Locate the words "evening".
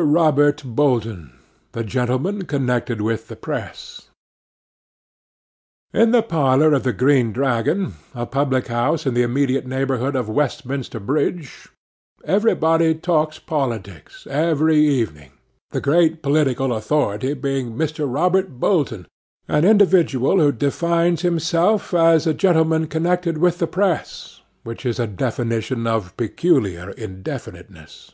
14.78-15.32